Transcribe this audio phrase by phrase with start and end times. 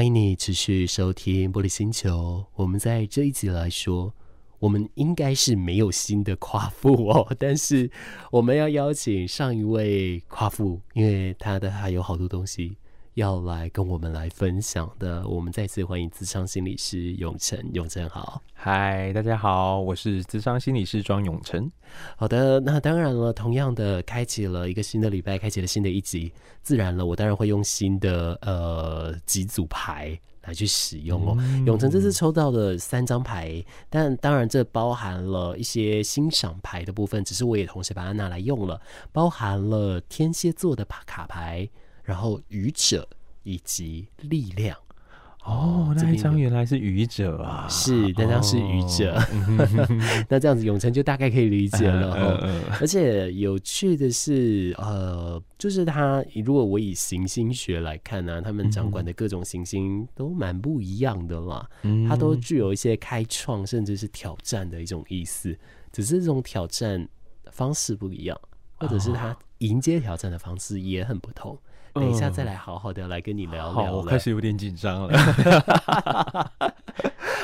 [0.00, 2.42] 欢迎你持续收听玻璃星球。
[2.54, 4.10] 我们在这一集来说，
[4.58, 7.90] 我们应该是没有新的夸父哦，但是
[8.30, 12.78] 我们要邀请上一位夸父，因为他的还有好多东西。
[13.14, 17.58] 要来跟我们来分享的，我们再次欢迎咨商心理师永成。
[17.72, 21.68] 永成好，嗨，大家好，我是咨商心理师庄永成。
[22.16, 31.36] 好的，那当然了，同样的，开启了一个新的礼拜，开启了新的一集，自然了，我当然会用新的呃几组牌来去使用哦。
[31.40, 41.68] 嗯、永成这次抽到的三张牌，但当然这包含了一些欣赏牌的部分，只是我也同时把它拿来用了，包含了天蝎座的卡牌。
[42.10, 43.08] 然后愚者
[43.44, 44.76] 以及力量
[45.44, 49.86] 哦，那一张原来是愚者啊，是那张是愚者，哦、
[50.28, 52.36] 那这样子永成就大概可以理解了。
[52.80, 65.56] 而且有趣的是，呃，就是他如果我以行星学来看呢、啊，他们掌管的各种行星都蛮不一样的啦，嗯、它都具有一些开创甚至是挑战的一种意思，
[65.92, 67.08] 只是这种挑战
[67.52, 68.36] 方式不一样，
[68.74, 71.56] 或者是他迎接挑战的方式也很不同。
[71.94, 73.72] 等一下，再来好好的来跟你聊聊。
[73.72, 76.72] 好，我开始有点紧张了。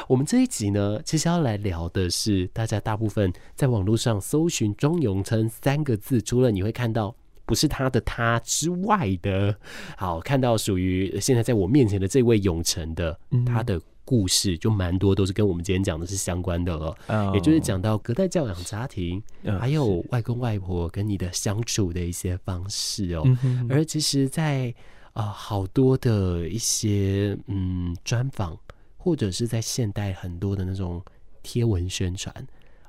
[0.09, 9.57] 我们这一集呢，其实要来聊的是大家大部分在网络上搜寻“庄永成”三个字，除了你会看到不是他的他之外的，
[9.97, 13.81] 好，看到属于现在在我面前的这位永成的他的。
[14.07, 23.25] 故事就蛮多，都是跟我们今天讲的是相关的了，oh, 也就是讲到隔代教养家庭，oh, 还有外公外婆跟你的相处的一些方式哦。
[23.43, 24.75] 是而其实在，在、
[25.15, 28.57] 呃、啊好多的一些嗯专访，
[28.97, 31.03] 或者是在现代很多的那种
[31.43, 32.33] 贴文宣传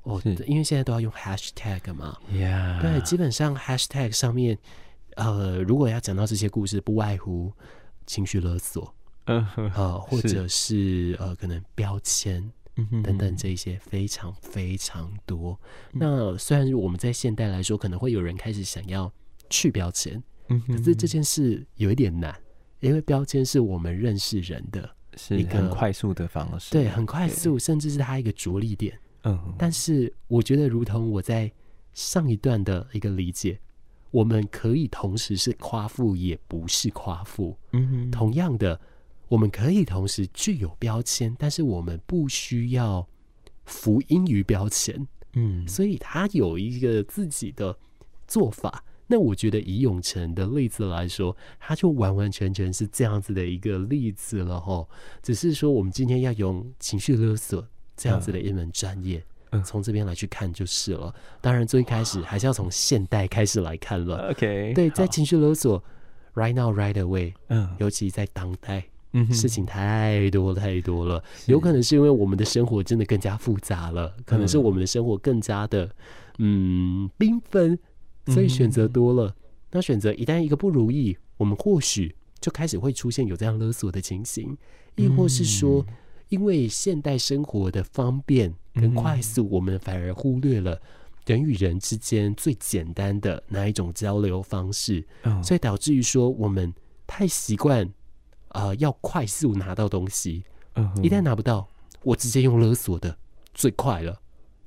[0.03, 2.15] 哦，因为现在都要用 hashtag 嘛.
[2.79, 4.55] 对，基本上 hashtag 上面，
[5.15, 7.51] 呃，如果要讲到这些故事，不外乎
[8.05, 8.93] 情绪勒索。
[9.27, 12.41] 呃，或者是，呃，可能标签
[13.03, 15.59] 等等这一些非常非常多。
[15.91, 19.11] 嗯、那虽然我们在现代来说，可能会有人开始想要
[19.49, 22.33] 去标签，嗯、可是这件事有一点难，
[22.79, 24.89] 因为标签是我们认识人的
[25.31, 28.97] 一个很快速的方式，对，很快速，甚至是它一个着力点。
[29.23, 31.51] 嗯，但是我觉得，如同我在
[31.93, 33.59] 上一段的一个理解，
[34.11, 37.57] 我们可以同时是夸父，也不是夸父。
[37.73, 38.79] 嗯哼，同样的。
[39.27, 43.07] 我们可以同时具有标签，但是我们不需要
[43.65, 45.07] 服膺于标签。
[45.33, 47.77] 嗯，所以他有一个自己的
[48.27, 48.83] 做法。
[49.09, 54.85] 那我觉得以永成的例子来说，他就完完全全是这样子的一个例子了齁。
[55.23, 57.65] 只是说，我们今天要用情绪勒索
[57.95, 59.23] 这样子的一门专业，
[59.63, 61.15] 从、嗯、这边来去看就是了。
[61.39, 64.31] 当然，最开始还是要从现代开始来看了。
[64.31, 65.81] OK，对，在情绪勒索
[66.33, 67.33] ，right now, right away。
[67.47, 68.83] 嗯，尤其在当代。
[69.31, 75.89] 事情太多太多了，有可能是因为我们的生活真的更加复杂了，嗯、可能是我们的生活更加的
[76.39, 77.77] 嗯缤纷，
[78.27, 79.27] 所以选择多了。
[79.27, 79.33] 嗯、
[79.71, 84.57] 那选择一旦一个不如意，我们或许就开始会出现有这样勒索的情形，
[84.95, 85.85] 亦或是说，
[86.29, 90.79] 因为现代生活的方便跟快速，我们反而忽略了
[91.25, 96.73] 人与人之间最简单的那一种交流方式，嗯、所以导致于说我们
[97.07, 97.89] 太习惯。
[98.57, 101.67] 呃，要快速拿到东西，嗯、一旦拿不到，
[102.01, 103.15] 我直接用勒索的
[103.53, 104.19] 最快了，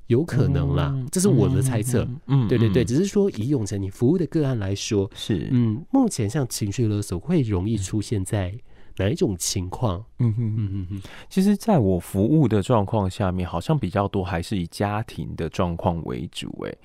[0.06, 2.06] 有可能啦，嗯、这是我的猜测。
[2.26, 8.54] 嗯，对对对，嗯、只是说以永成你服务的个案来说，是嗯，目前像情绪勒索会容易出现在
[8.98, 10.04] 哪一种情况？
[10.20, 16.48] 嗯哼嗯哼哼，其实在我服务的状况下面，好像比较多还是以家庭的状况为主。
[16.62, 16.78] 诶，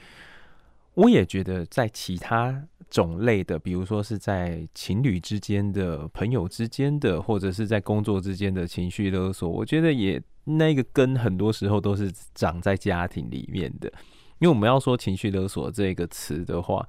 [0.95, 2.63] 我也觉得在其他。
[2.89, 13.91] 种类的，比如说是在情侣之间的、朋友之间的，或者是在工作之间的情绪勒索，我觉得也那个根很多时候都是长在家庭里面的。
[14.39, 16.87] 因为我们要说情绪勒索这个词的话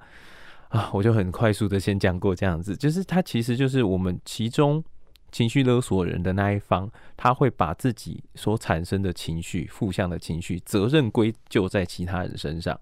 [0.69, 4.83] 啊，我就很快速的先讲过这样子，就是它其实就是我们其中
[5.31, 12.79] 情绪勒索人的那一方，他会把自己所产生的情绪、负向的情绪责任归咎在其他人身上。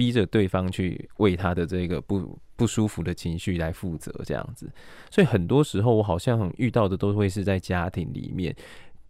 [0.00, 4.66] 逼着对方去为他的这个不不舒服的情绪来负责，这样子，
[5.10, 8.56] 所以很多时候我好像遇到的都会是在家庭里面，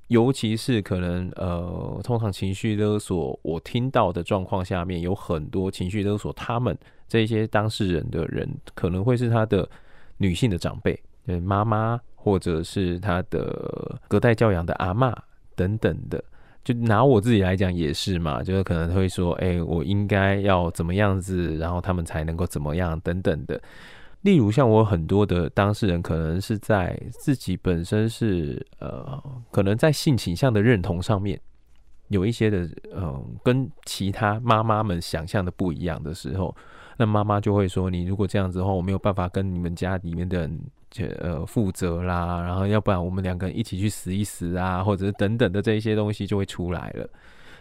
[0.08, 6.76] 尤其是可能呃，通常情绪勒索我听到的状况下面，有很多情绪勒索他们
[7.06, 9.68] 这些当事人的人，可能会是他的
[10.16, 11.00] 女性的长辈，
[11.40, 15.14] 妈妈或者是他的隔代教养的阿嬷
[15.54, 16.20] 等等的。
[16.62, 23.60] 就拿我自己来讲也是嘛，就是可能会说，哎、我应该要怎么样子，然后他们才能够怎么样等等的。
[24.22, 31.40] 例如像我很多的当事人，可能是在自己本身是呃，可能在性倾向的认同上面
[32.08, 36.54] 有一些的呃，跟其他妈妈们想象的不一样的时候，
[36.98, 40.60] 那妈妈就会说：“你如果这样子的话，我没有办法跟你们家里面的人
[41.20, 47.08] 呃负责啦，然后要不然我们两个人一起去死一死啊，或者是等等的这一些东西就会出来了。”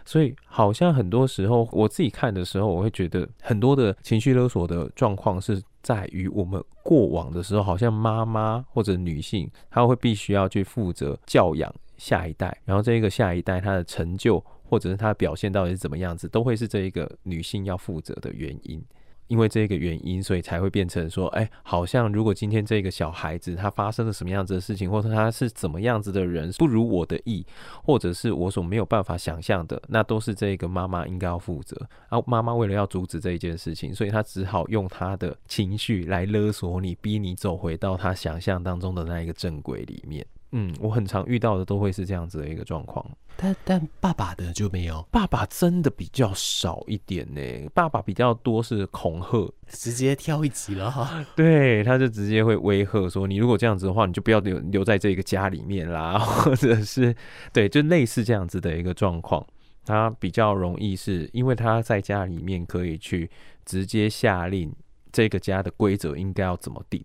[0.04, 18.82] 所以，好像很多时候我自己看的时候，我会觉得很多的情绪勒索的状况是在于我们过往的时候，好像妈妈或者女性，她会必须要去负责教养下一代，然后这一个下一代她的成就或者是她的表现到底是怎么样子，都会是这一个女性要负责的原因。
[19.30, 27.46] 因为这个原因，所以才会变成说，哎，好像如果今天这个小孩子他发生了什么样子的事情，或者他是怎么样子的人，不如我的意，
[27.84, 31.76] 或者是我所没有办法想象的，那都是这个妈妈应该要负责。
[32.10, 40.26] 然后妈妈为了要阻止这一件事情，所以她只好用她的情绪来勒索你，逼你走回到她想象当中的那一个正轨里面。
[40.52, 43.04] 嗯，我很常遇到的都会是这样子的一个状况，
[43.36, 47.40] 但但爸爸的就没有，爸爸真的比较少一点呢。
[47.72, 51.24] 爸爸比较多是恐吓，直接跳一级了哈。
[51.36, 57.14] 对，他就直接会威吓说，你如果这样子的话，你就不要留留在这个家里面啦， 或者是
[57.52, 59.46] 对，就类似这样子的一个状况。
[59.86, 63.28] 他比较容易是因为他在家里面可以去
[63.64, 64.72] 直接下令
[65.10, 67.02] 这个家的规则应该要怎么定。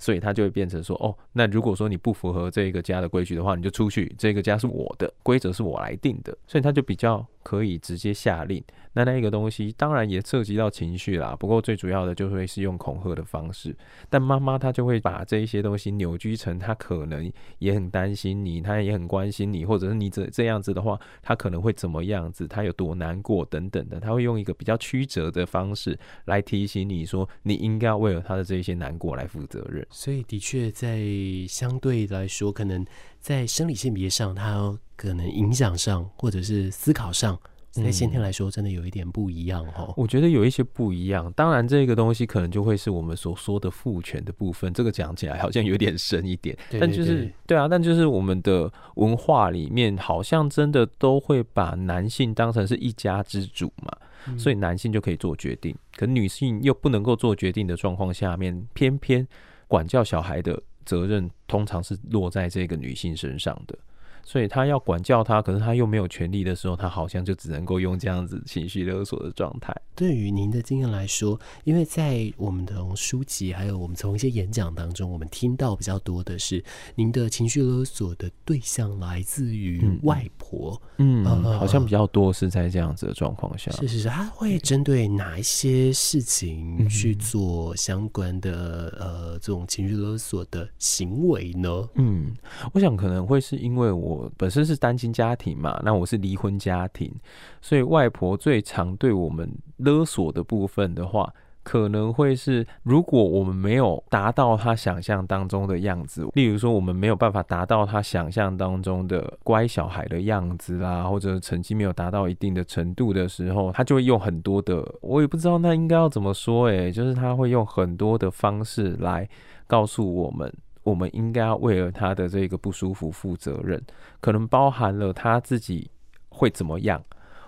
[0.00, 8.62] 所以他就会变成说，哦，那如果说你不符合这个家的规矩的话，你就出去，这个家是我的，规则是我来定的，所以他就比较可以直接下令。
[8.92, 13.76] 那那一个东西当然也涉及到情绪啦，不过最主要的就会是用恐吓的方式。
[14.08, 29.86] 但妈妈她就会把这一些东西扭曲成，她可能也很担心你，她也很关心你，或者是你这这样子的话，她可能会怎么样子，她有多难过等等的，她会用一个比较曲折的方式来提醒你说，你应该要为了她的这一些难过来负责任。
[29.88, 31.00] 所以的确，在
[31.48, 32.84] 相对来说，可能
[33.20, 37.38] 在生理性别上，它可能影响上，或者是思考上。
[37.72, 39.94] 在先天来说，真的有一点不一样哦、嗯。
[39.96, 41.32] 我觉得有一些不一样。
[41.36, 44.72] 当然，这个东西可能就会是我们所说的父权的部分。
[44.72, 53.96] 这个讲起来好像有点深一点，但就是对啊，但就是我们的文化里面，好像真的都会把男性当成是一家之主嘛，
[54.26, 59.24] 嗯、所以男性就可以做决定，可女性又不能够做决定的状况下面，偏偏
[59.68, 63.78] 管教小孩的责任通常是落在这个女性身上的。
[64.22, 69.74] 所以他要管教他，可是他又没有权利的时候，他好像就只能够用这样子情绪勒索的状态。
[69.94, 76.62] 对于您的经验来说，因为在我们的书籍还有我们从一些演讲当中，我们听到比较多的是
[76.94, 81.24] 您的情绪勒索的对象来自于外婆，嗯，
[81.58, 83.70] 好像比较多是在这样子的状况下。
[83.72, 91.88] 是是是，他会针对哪一些事情去做相关的、嗯、呃这种情绪勒索的行为呢？
[91.96, 92.34] 嗯，
[92.72, 94.09] 我想可能会是因为我。
[94.10, 97.12] 我本身是单亲家庭嘛，那我是离婚家庭，
[97.60, 119.28] 所以外婆最常对我们勒索的部分的话，可能会是如果我们没有达到她想象当中的样子，例如说我们没有办法达到她想象当中的乖小孩的样子啦，或者成绩没有达到一定的程度的时候，她就会用很多的，我也不知道那应该要怎么说，诶，就是她会用很多的方式来
[119.66, 120.52] 告诉我们。
[120.82, 123.80] 我们应该要为了他的这个不舒服负责任，
[124.20, 125.90] 可能包含了他自己
[126.30, 127.02] 会怎么样，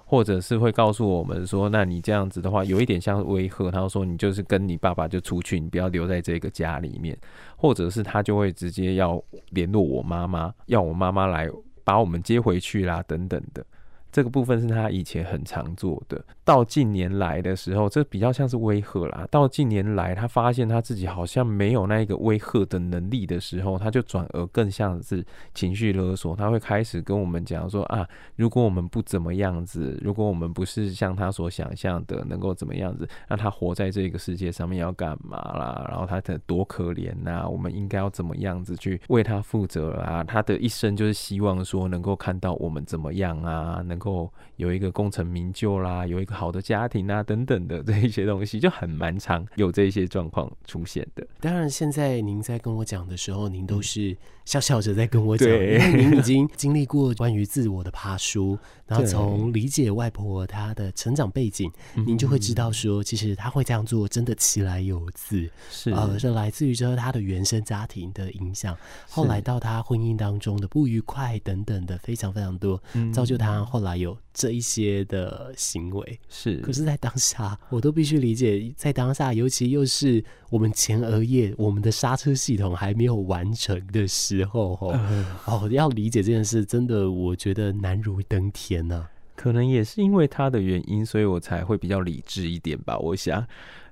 [0.05, 7.17] 或者是会告诉我们说，那你这样子的话，有一点像威吓，他说你就是跟你爸爸就出去，你不要留在这个家里面，
[7.57, 11.49] 或者是他就会直接要联络我妈妈，要我妈妈来
[11.85, 13.65] 把我们接回去啦，等等的。
[14.13, 19.27] 这个部分是他以前很常做的，到近年来的时候，这比较像是威吓啦。
[19.31, 26.37] 到近年来，他发现他自己好像没有那一个威吓的能力的时候，他就转而更像是情绪勒索。
[26.37, 35.87] 他会开始跟我们讲说啊，如果我们不怎么样子，如果我们不是像他所想象的能够怎么样子，那他活在这个世界上面要干嘛啦？
[35.89, 40.23] 然后他的多可怜呐，我们应该要怎么样子去为他负责啊？
[40.23, 44.02] 他的一生就是希望说能够看到我们怎么样啊，能。
[44.11, 51.27] 后有一个功成名就啦，有一个好的家庭啊，等等的这一些东西，就很蛮常有这些状况出现的。
[51.41, 54.17] 当然，现在您在跟我讲的时候，您都是
[54.47, 58.59] 笑笑着在跟我讲，因为您已经经历过关于自我的爬书，
[58.89, 61.71] 然后从理解外婆她的成长背景，
[62.07, 65.91] 您就会知道说，其实她会这样做，真的其来有自，是。
[65.91, 68.75] 呃，是来自于说她的原生家庭的影响，
[69.07, 72.83] 后来到她婚姻当中的不愉快等等的非常非常多，
[73.13, 73.83] 造就她后。
[73.83, 76.21] 来有这一些的行为。
[76.29, 89.09] 是，可是，在当下，我都必须理解，在当下，尤其又是我们前额叶，我们的刹车系统还没有完成的时候，哦，嗯、哦，要理解这件事，真的，我觉得难如登天呐、啊。
[89.35, 92.99] 可能也是因为他的原因，所以我才会比较理智一点吧。
[92.99, 93.43] 我想，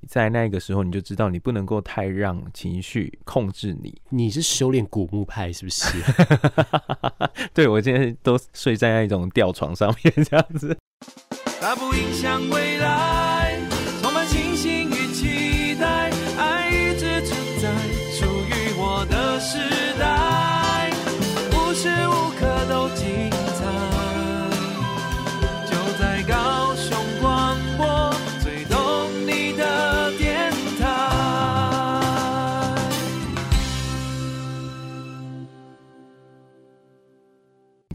[0.06, 3.98] 在那个时候，你就知道你不能够太让情绪控制你。
[4.10, 5.98] 你是修炼古墓派是不是？
[7.54, 10.76] 对，我今天都睡在那种吊床上面，这样子。
[11.58, 13.58] 它不影响未来，
[14.02, 14.90] 充满信心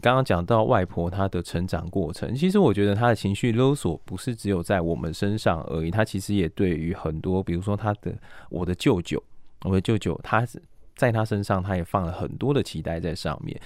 [0.06, 8.14] 刚刚讲到外婆她的成长过程，其实我觉得她的情绪勒索不是只有在我们身上而已，她其实也对于很多，比如说她的
[8.48, 9.20] 我的舅舅，
[9.64, 10.46] 我的舅舅，他
[10.94, 13.60] 在他身上，他也放了很多的期待在上面。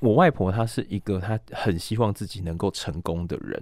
[0.00, 3.58] 我外婆她是一个她很希望自己能够成功的人，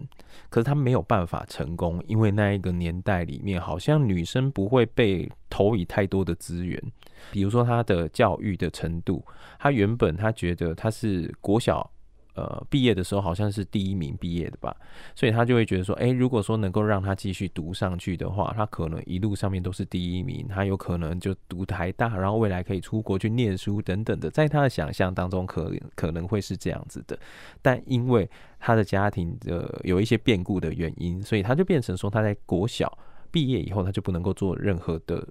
[0.50, 6.82] 可是她没有办法成功，因为那一个年代里面好像女生不会被投以太多的资源，
[7.30, 9.24] 比如说她的教育的程度，
[9.60, 11.88] 她原本她觉得她是国小。
[12.36, 14.76] 呃，毕业的时候好像是第一名毕业的吧，
[15.14, 27.18] 所以他就会觉得说，哎、如果说能够让他继续读上去的话，他可能一路上面都是第一名，他有可能就读台大，然后未来可以出国去念书等等的，在他的想象当中可，可可能会是这样子的。
[27.62, 28.28] 但因为
[28.60, 32.98] 他的家庭的有一些变故的原因，所以他就变成说，他在国小
[33.30, 35.26] 毕业以后，他就不能够做任何的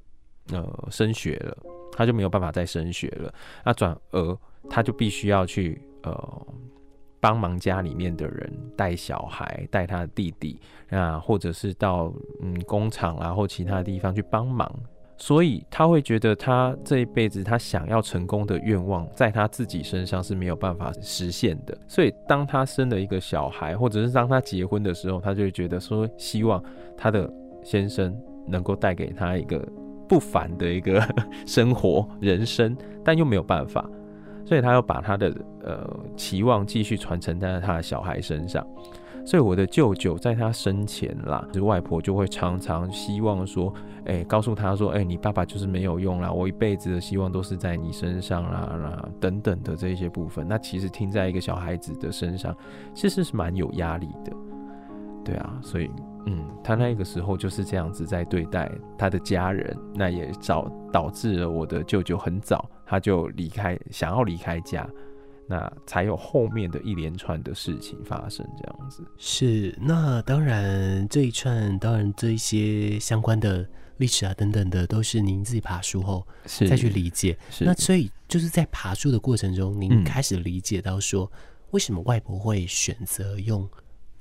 [0.51, 1.55] 呃升学了，
[1.91, 3.31] 他就没有办法再升学了。
[3.63, 4.38] 那转而
[4.71, 6.47] 他就必须要去呃。
[7.25, 10.60] 帮忙家里面的人带小孩，带他的弟弟
[10.91, 14.72] 啊，或者是到嗯工厂啊或其他地方去帮忙，
[15.17, 21.75] 所以他会觉得他这一辈子他想要成功的愿望，在他自己身上是没有办法实现的。
[21.88, 26.63] 所以当他生了一个小孩，或者是当他结婚的时候，他就会觉得说，希望
[26.96, 27.27] 他的
[27.63, 28.15] 先生
[28.46, 29.67] 能够带给他一个
[30.08, 31.03] 不凡的一个
[31.48, 33.89] 生活人生，但又没有办法。
[34.46, 38.66] 所以他要把他的呃期望继续传承在他的小孩身上，
[39.25, 43.74] 所以我的舅舅在他生前啦，就是外婆就会常常希望说，
[44.06, 50.48] 哎、告诉他说，哎、你爸爸就是没有用啦，我一辈子的希望都是在你身上啦啦等等的这些部分。
[50.48, 52.56] 那其实听在一个小孩子的身上，
[52.94, 54.32] 其实是蛮有压力的，
[55.24, 55.90] 对啊，所以。
[56.25, 64.89] 嗯，他那个时候就是这样子在对待他的家人，那也导导致了我的舅舅很早他就离开，想要离开家，
[65.48, 69.03] 那才有后面的一连串的事情发生，这样子。
[69.17, 73.67] 是，那当然这一串，当然这一些相关的
[73.98, 77.38] 历史啊等等的，都是您自己爬书后再去理解。
[77.51, 81.39] 是，那所以就是在爬书的过程中，您开始理解到说，嗯、
[81.72, 83.70] 为什么外婆会选择用。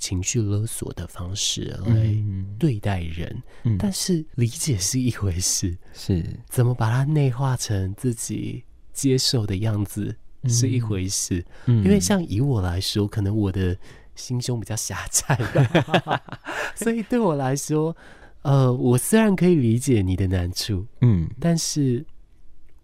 [0.04, 2.14] 情绪勒索的方式来
[2.58, 3.42] 对待人，
[3.78, 6.22] 但是理解是一回事，是。
[6.46, 10.14] 怎么把它内化成自己接受的样子
[10.46, 11.42] 是一回事。
[11.64, 13.74] 嗯，因为像以我来说，可能我的
[14.14, 15.40] 心胸比较狭窄，
[16.76, 17.96] 所以对我来说，
[18.42, 22.04] 呃，我虽然可以理解你的难处，嗯，但是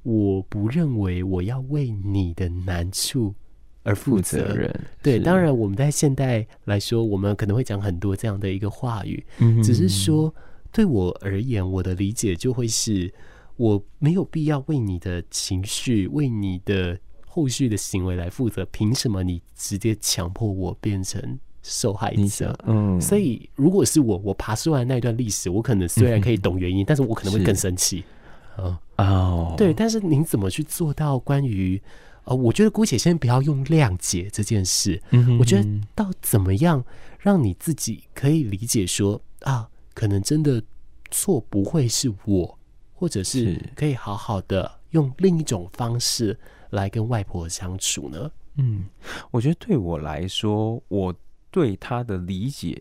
[0.05, 3.35] 我不认为我要为你的难处。
[3.83, 4.71] 而负责任，
[5.03, 10.33] 对，当然我们在现代来说，我们可能会讲很多这样的一个话语，嗯，只是说
[10.71, 13.11] 对我而言，我的理解就会是，
[13.57, 22.55] 我没有必要为你的情绪、为你的后续的行为来负责，凭什么你直接强迫我变成受害者？
[22.67, 28.05] 嗯，所以如果是我，我爬出来那一段历史，我可能虽然可以懂原因，嗯，但是我可能会更生气。
[28.59, 31.81] 哦哦，对，但是您怎么去做到关于？
[32.31, 35.03] 呃，我觉得姑且先不要用谅解这件事。
[35.11, 36.83] 嗯哼哼，我觉得到怎么样
[37.19, 40.63] 让你自己可以理解说啊，可能真的
[41.11, 42.57] 错不会是我，
[42.95, 46.39] 或者是可以好好的用另一种方式
[46.71, 48.31] 来跟外婆相处呢？
[48.59, 48.85] 嗯，
[49.33, 51.13] 我觉得对我来说，我
[51.51, 52.81] 对她的理解。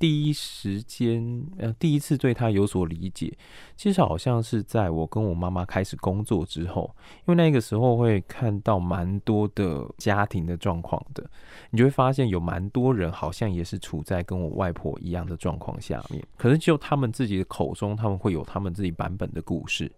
[0.00, 3.36] 第一时间，呃，第一次对他有所理解，
[3.76, 11.22] 其实好像是在我跟我妈妈开始工作之后，因为那个时候会看到蛮多的家庭的状况的，
[11.70, 19.92] 你就会发现有蛮多人好像也是处在跟我外婆一样的状况下面，可是就他们自己的口中，他们会有他们自己版本的故事。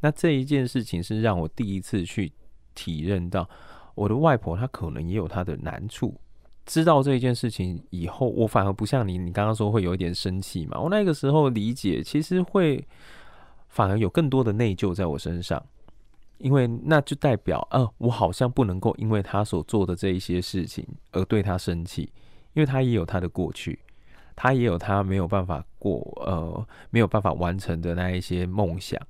[0.00, 2.30] 那这一件事情是让我第一次去
[2.74, 3.48] 体认到，
[3.94, 6.14] 我的外婆她可能也有她的难处。
[6.68, 10.78] 知道这一件事情以后，我反而不像你，你刚刚说会有一点生气嘛。
[10.78, 12.86] 我那个时候理解，其实会
[13.68, 15.64] 反而有更多的内疚在我身上，
[16.36, 22.12] 因为那就代表，呃，我好像不能够因为他所做的这一些事情而对他生气，
[22.52, 23.78] 因为他也有他的过去，
[24.36, 29.00] 他也有他没有办法过，呃，没有办法完成的那一些梦想，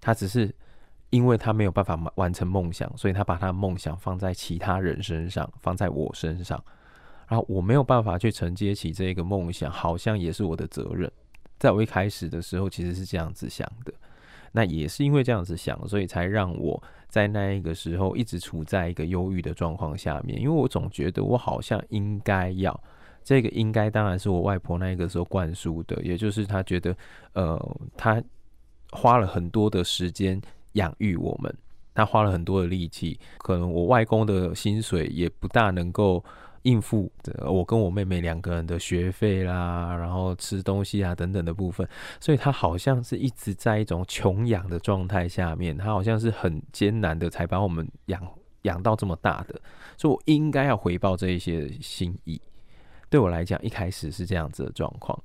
[0.00, 0.54] 他只是
[1.10, 6.62] 因为他没有办法完成梦想，所以他把他的梦想放在其他人身上，放在我身上。
[7.32, 11.10] 然后我没有办法去承接起这个梦想，好像也是我的责任。
[11.58, 13.94] 在我一开始的时候，其实是这样子想的。
[14.52, 20.38] 那也是因为这样子想，所以才让我在那一个时候一直处在一个忧郁的状况下面。
[20.38, 22.78] 因为我总觉得我好像应该要
[23.24, 26.94] 这个，应该当然是我外婆那个时候灌输的，也就是她觉得，
[27.32, 28.22] 呃，她
[28.90, 30.38] 花了很多的时间
[30.72, 31.50] 养育我们，
[31.94, 36.22] 她花了很多的力气，可能我外公的薪水也不大能够。
[36.62, 37.10] 应付
[37.46, 41.88] 我跟我妹妹两个人的学费啦，然后吃东西啊等等的部分，
[42.20, 48.22] 所以他好像是一直在一种穷养的状态下面，他好像是很艰难的才把我们养
[48.62, 49.60] 养到这么大的，
[49.96, 52.40] 所以我应该要回报这一些心意。
[53.10, 55.20] 对我来讲，一开始是这样子的状况。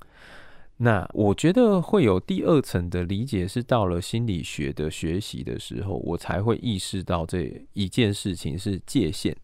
[0.80, 9.36] 那我觉得会有第二层的理解，是到了心理学的学习的时候，我才会意识到这一件事情是界限。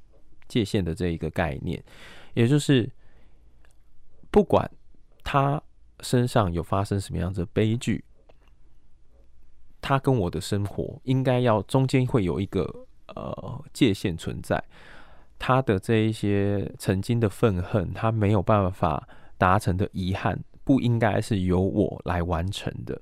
[0.54, 1.82] 界限的这一个概念，
[2.34, 2.88] 也就是
[4.30, 4.70] 不管
[5.24, 5.60] 他
[5.98, 8.04] 身上有发生什么样的悲剧，
[9.80, 14.62] 他跟我的生活应该要中间会有一个呃界限存在。
[15.40, 23.00] 他的这一些曾经的愤恨，他没有办法达成的遗憾，不应该是由我来完成的。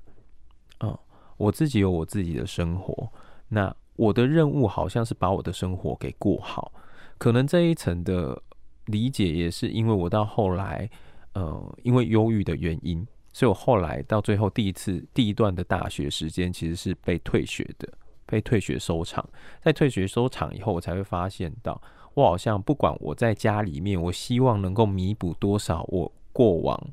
[0.81, 0.99] 嗯，
[1.37, 3.13] 我自己有我自己的生活，
[3.49, 6.73] 那我的任务好像是把我的生活给过好。
[7.19, 8.43] 可能这一层的
[8.87, 10.91] 理解也是因为我到后来，
[11.35, 17.89] 呃，因为忧郁的原因，所以我后来到最后第一次第一段的大学时间其实是被退学的，
[18.27, 19.25] 被退学收场。
[19.63, 21.81] 在退学收场以后，我才会发现到，
[22.15, 26.91] 我好像不管我在家里面，我希望能够弥补多少我过往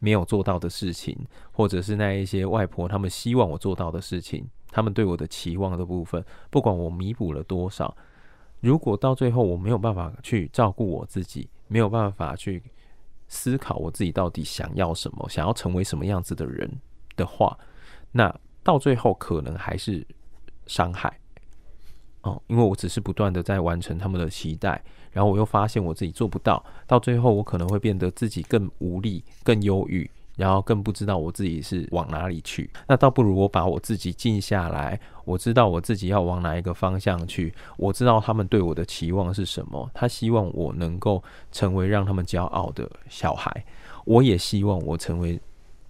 [0.00, 1.16] 没有做到的事情，
[1.52, 7.94] 或者是那一些外婆他们希望我做到的事情，他们对我的期望的部分，不管我弥补了多少。
[8.60, 12.62] 如果到最后我没有办法去照顾我自己，没有办法去
[13.28, 16.80] 思考我自己到底想要什么，想要成为什么样子的人
[17.16, 17.56] 的话，
[18.12, 20.06] 那到最后可能还是
[20.66, 21.20] 伤害
[22.22, 30.10] 哦，因为我只是不断的在完成他们的期待，然后我又发现我自己做不到，到最后我可能会变得自己更无力、更忧郁。
[30.36, 43.64] 然后更不知道我自己是往哪里去，那倒不如我把我自己静下来，我知道我自己要往哪一个方向去，我知道他们对我的期望是什么，他希望我能够成为让他们骄傲的小孩，
[44.04, 45.40] 我也希望我成为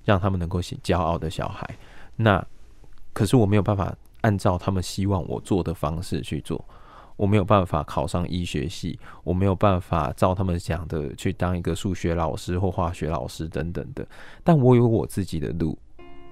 [0.05, 1.69] 让他们能够骄傲的小孩。
[2.15, 2.45] 那
[3.13, 6.65] 可是我没有办法按照他们希望我做的方式去做。
[7.16, 14.07] 我没有办法考上医学系，我没有办法照他们讲的去当一个数学老师或化学老师等等的，
[14.44, 15.79] 但我有我自己的路。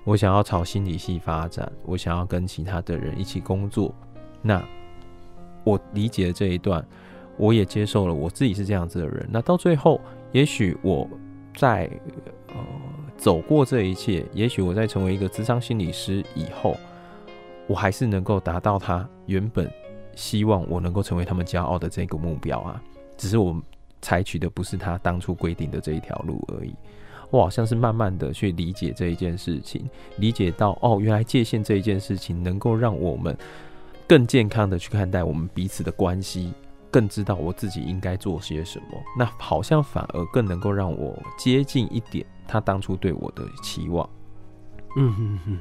[0.05, 3.95] 我想要朝心理系发展，我想要跟其他的人一起工作。
[4.43, 4.63] 那
[5.65, 6.87] 我理解了这一段，
[7.39, 9.27] 我也接受了我自己是这样子的人。
[9.33, 9.99] 那到最后，
[10.33, 11.09] 也许我
[11.57, 11.91] 在
[12.49, 12.57] 呃
[13.17, 16.77] 走过这一切，也许我在成为一个智商心理师以后，
[17.67, 19.73] 我还是能够达到他原本。
[20.17, 22.83] 希望我能够成为他们骄傲的这个目标啊，
[23.17, 23.61] 只是我
[24.03, 26.75] 采取的不是他当初规定的这一条路而已。
[27.31, 33.37] 我好像是慢慢的去理解这一件事情，理解到哦，原来界限这一件事情能够让我们
[34.07, 36.53] 更健康的去看待我们彼此的关系，
[36.91, 38.87] 更知道我自己应该做些什么。
[39.19, 44.09] 那好像反而更能够让我接近一点他当初对我的期望。
[44.97, 45.59] 嗯哼哼，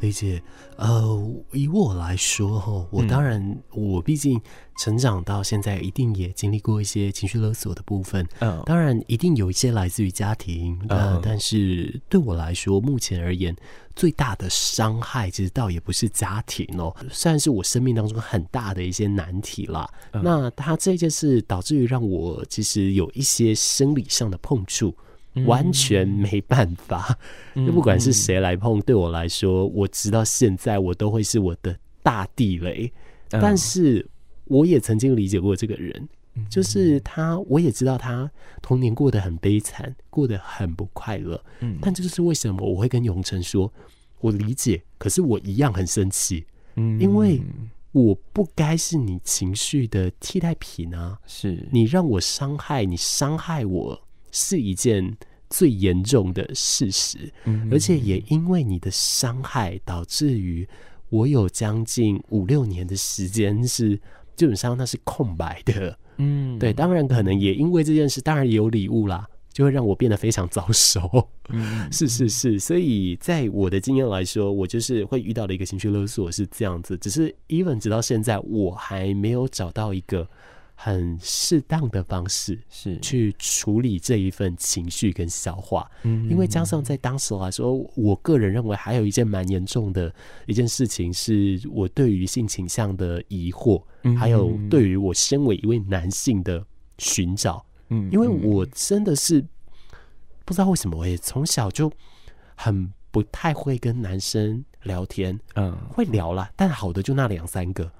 [0.00, 0.42] 理解。
[0.76, 4.40] 呃，以我来说哈，我当然，嗯、我毕竟
[4.78, 8.26] 成长到现在，一定也经历过一些情绪勒索的部分。
[8.40, 10.78] 嗯，当然，一定有一些来自于家庭。
[10.88, 13.56] 呃，嗯、但是对我来说，目前而言，
[13.96, 19.88] 最大的伤害其实倒也不是家庭哦，算是我生命当中很大的一些难题啦。
[20.12, 24.94] 嗯、那他这件事导致于让我其实有一些生理上的碰触。
[25.46, 27.18] 完全没办法，
[27.54, 32.92] 就不管是谁来碰，对我来说，我直到现在我都会是我的大地雷。
[33.28, 34.06] 但是
[34.44, 36.08] 我也曾经理解过这个人，
[36.48, 38.30] 就是他，我也知道他
[38.62, 41.42] 童年过得很悲惨，过得很不快乐。
[41.80, 43.72] 但这就是为什么我会跟永成说，
[44.20, 47.42] 我理解，可是我一样很生气，因为
[47.90, 51.18] 我不该是你情绪的替代品啊！
[51.26, 51.66] 是。
[51.72, 54.00] 你让我伤害你，伤害我
[54.34, 55.16] 是一件
[55.48, 60.68] 最严重的事实，嗯，而且也因为你的伤害，导致于
[61.08, 63.96] 我有将近五六年的时间是
[64.36, 69.26] 基本上那是空白的，嗯，对，当然可能也因为这件事，当然也有礼物啦。
[69.54, 76.98] 就会让我变得非常早熟，嗯， 是是是，所以在我的经验来说，我就是会遇到的一个情绪勒索是这样子。
[76.98, 80.28] 只是 even 直到现在，我还没有找到一个
[80.74, 85.90] 很适当的方式，是去处理这一份情绪跟消化。
[86.02, 90.12] 嗯，因为加上在当时来说，我个人认为还有一件蛮严重的
[90.46, 93.82] 一件事情，是我对于性倾向的疑惑，
[94.18, 96.64] 还有对于我身为一位男性的
[96.98, 97.64] 寻找。
[97.88, 99.44] 嗯，因为我真的是
[100.44, 101.90] 不知道为什么，我也从小就
[102.56, 105.38] 很不太会跟男生聊天。
[105.54, 107.90] 嗯，会聊啦，但好的就那两三个。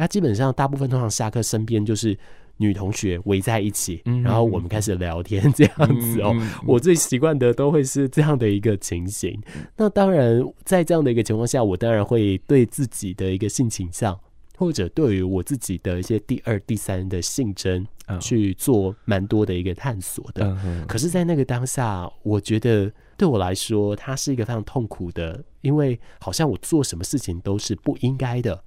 [0.00, 2.16] 他基本上大部分通常下课，身边就是
[2.56, 6.34] 女同学围在一起，然后我们开始聊天这样子哦。
[6.66, 9.38] 我最习惯的都会是这样的一个情形。
[9.76, 14.18] 那当然，在这样的一个情况下，我当然会对自己的一个性倾向。
[14.56, 17.86] 或者对于我自己的一些第二、第三的性征
[18.20, 20.54] 去做蛮多的一个探索的，
[20.86, 28.62] 可是，在那个当下，我觉得对我来说，它是一个非常痛苦的，因为好像我做什么事情都是不应该的，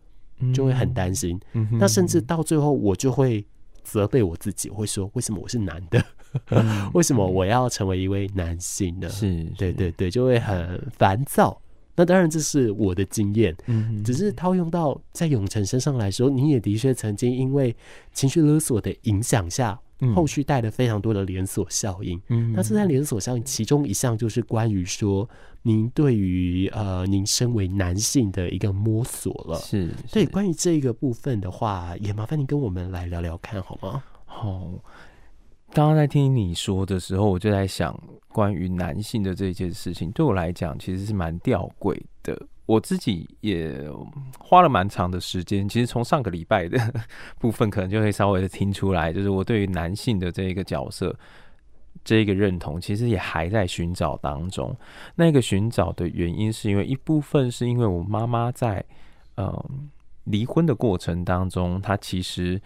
[0.52, 1.40] 就会很担心。
[1.80, 3.46] 那甚至到最后，我就会
[3.84, 6.04] 责备我自己，我会说：为什么我是男的？
[6.94, 9.08] 为什么我要成为一位男性呢？
[9.10, 11.62] 是，对对对，就会很烦躁。
[11.96, 17.76] 那当然，这是我的经验，嗯，只是套用到在永成身上来说，你也的确曾经因为
[18.14, 19.80] 情绪勒索的影响下，
[20.16, 22.20] 后续带了非常多的连锁效应。
[22.30, 25.30] 嗯，那这在连锁效应其中一项就是关于说，
[25.62, 29.60] 您对于呃您身为男性的一个摸索了。
[29.60, 34.04] 是，所以关于这个部分的话，也麻烦您跟我们来聊聊看好吗？
[34.26, 34.72] 好。
[35.74, 42.40] 刚刚在听你说的时候，我就在想，关于男性的这件事情，对我来讲其实是蛮吊诡的。
[42.68, 43.76] 我自己也
[44.38, 46.80] 花了蛮长的时间，其实从上个礼拜的
[47.42, 51.18] 部分，可能就会稍微的听出来，就是我对于男性的这一个角色，
[52.06, 54.78] 这一个认同，其实也还在寻找当中。
[55.16, 58.86] 那个寻找的原因，是因为一部分是因为我妈妈在
[59.38, 59.90] 嗯
[60.26, 62.62] 离婚的过程当中，她其实。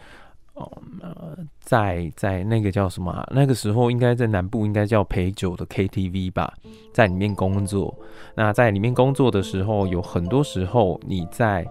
[0.57, 3.25] 哦，呃，在在那个叫什么？
[3.31, 6.51] 那个时候应该在南部，应该叫陪酒的 KTV 吧，
[6.91, 7.95] 在里面工作。
[8.35, 11.63] 那在里面工作的时候，有很多时候你在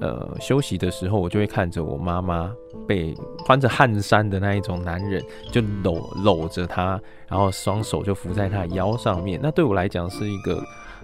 [0.00, 2.52] 呃休息的时候，我就会看着我妈妈
[2.86, 3.12] 被
[3.44, 5.20] 穿着汗衫的那一种男人
[5.50, 9.40] 就搂搂着她，然后双手就扶在她腰上面。
[9.42, 10.62] 那对我来讲是一个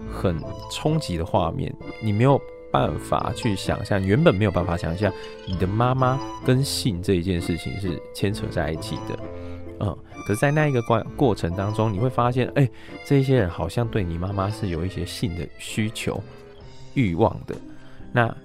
[0.09, 2.41] 很冲击的画面，你没有
[2.75, 5.13] 办法去想象，原本没有办法想象
[5.47, 9.17] 你的妈妈跟性这一件事情是牵扯在一起的，
[9.79, 12.69] 嗯，可是，在那一个过过程当中，你会发现，哎、
[13.05, 16.21] 这些人好像对你妈妈是有一些性的需求、
[16.95, 17.55] 欲望的。
[18.13, 18.37] 那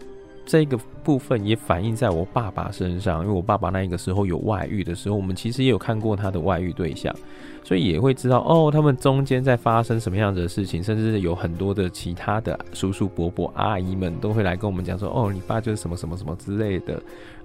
[0.50, 7.16] 这个部分也反映在我爸爸身上，因为我爸爸那个时候有外遇的时候，我们其实也有看过他的外遇对象。
[7.64, 16.94] 所以也会知道哦，他们中间在发生什么样子的事情，甚至有很多的其他的叔叔伯伯、阿姨们都会来跟我们讲说，哦，你爸就是什么什么什么之类的。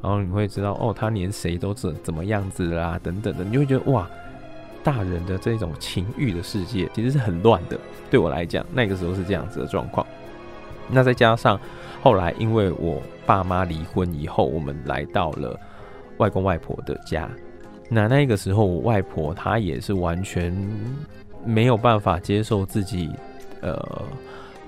[0.00, 4.08] 然后你会知道，哦，他连谁都怎怎么样子啦，等等的，你就会觉得哇，
[4.82, 7.78] 大人的这种情欲的世界其实是很乱的。
[8.10, 10.06] 对我来讲，那个时候是这样子的状况。
[10.88, 11.58] 那再加上
[12.04, 15.58] 后来，因为我爸妈离婚以后，我们来到了
[16.18, 17.26] 外公外婆的家。
[17.88, 20.54] 那那个时候，我外婆她也是完全
[21.46, 23.08] 没有办法接受自己，
[23.62, 24.02] 呃，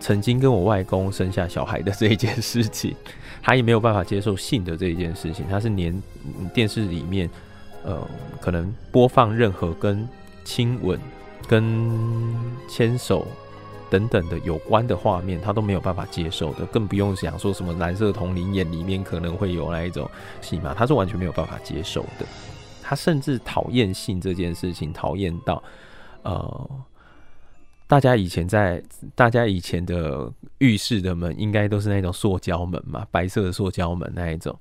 [0.01, 2.97] 曾经跟我外公生下小孩的这一件事情，
[3.43, 5.45] 她也没有办法接受性的这一件事情。
[5.47, 6.03] 她是连
[6.55, 7.29] 电视里面，
[7.85, 8.01] 呃，
[8.41, 10.09] 可能播放任何跟
[10.43, 10.99] 亲吻、
[11.47, 11.93] 跟
[12.67, 13.27] 牵手
[13.91, 20.09] 等等的有关的画面，他都没有办法接受的，更不用想说什么蓝色瞳铃眼里面可能会有那一种
[20.41, 22.27] 戏码，他是完全没有办法接受的。
[22.83, 25.63] 他甚至讨厌性这件事情，讨厌到，
[26.23, 26.71] 呃，
[27.89, 28.83] 大家以前在
[29.15, 34.57] 大家以前的浴室的门，应该都是那种塑胶门嘛，白色的塑胶门那一种。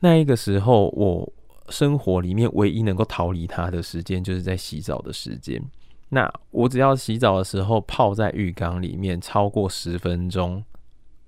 [0.00, 1.30] 那一个时候，我
[1.68, 5.62] 生活里面唯一能够逃离他的时间，就是在洗澡的时间。
[6.10, 10.64] 那我只要洗澡的时候泡在浴缸里面超过十分钟，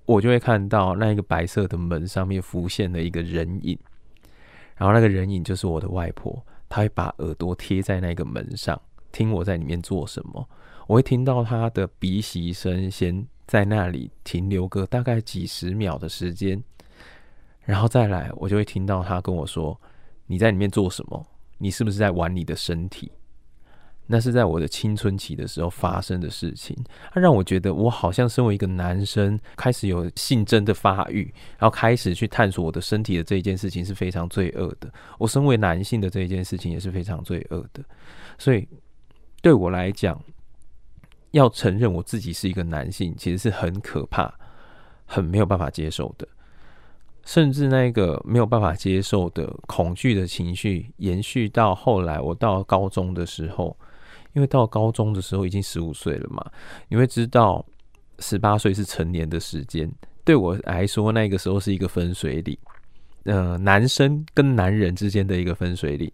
[0.05, 3.77] 我就会看到那一个白色的门上面浮现了一个人影。
[4.75, 10.49] 然后那个人影就是我的外婆，她会把耳朵贴在那个门上，听我在里面做什么。
[10.87, 16.63] 我会听到她的鼻息声，先在那里停留个大概几十秒的时间，
[17.65, 19.79] 然后再来，我就会听到他跟我说
[20.25, 21.23] ：“你在里面做什么？
[21.59, 23.11] 你是不是在玩你的身体？”
[24.11, 26.75] 那是在我的青春期的时候发生的事情，
[27.13, 34.93] 它让我觉得我好像身为一个男生，开始有性征的发育，然后开始去探索我的身体的这一件事情是非常罪恶的。
[35.17, 37.81] 我身为男性的这一件事情也是非常罪恶的，
[38.37, 38.67] 所以
[39.41, 40.21] 对我来讲，
[41.31, 44.29] 要承认我自己是一个男性，其实是很可怕、
[45.05, 46.27] 很没有办法接受的，
[47.23, 53.77] 甚至那个没有办法接受的恐惧的情绪，延续到后来我到高中的时候。
[54.33, 56.45] 因为到高中的时候已经十五岁了嘛，
[56.87, 57.65] 你会知道
[58.19, 59.91] 十八岁是成年的时间。
[60.23, 62.57] 对我来说，那个时候是一个分水岭，
[63.23, 66.11] 呃，男生跟男人之间的一个分水岭。